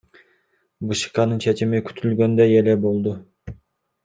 [0.91, 3.15] БШКнын чечими күтүлгөндөй эле болду.